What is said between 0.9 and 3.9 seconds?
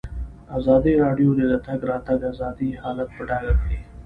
راډیو د د تګ راتګ ازادي حالت په ډاګه کړی.